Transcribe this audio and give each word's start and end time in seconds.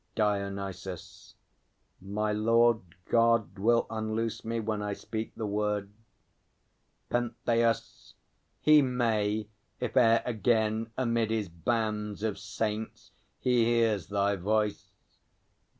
DIONYSUS. 0.15 1.35
My 2.01 2.31
Lord 2.33 2.81
God 3.09 3.59
will 3.59 3.85
unloose 3.91 4.43
me, 4.43 4.59
when 4.59 4.81
I 4.81 4.93
speak 4.93 5.35
the 5.35 5.45
word. 5.45 5.91
PENTHEUS. 7.11 8.15
He 8.61 8.81
may, 8.81 9.47
if 9.79 9.95
e'er 9.95 10.23
again 10.25 10.89
amid 10.97 11.29
his 11.29 11.49
bands 11.49 12.23
Of 12.23 12.39
saints 12.39 13.11
he 13.39 13.65
hears 13.65 14.07
thy 14.07 14.37
voice! 14.37 14.89